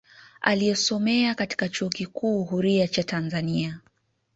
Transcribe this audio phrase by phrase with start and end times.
[0.41, 3.79] Aliyosomea katika chuo kikuu huria cha Tanzania